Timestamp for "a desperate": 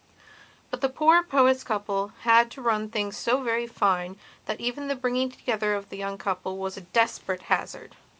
6.75-7.43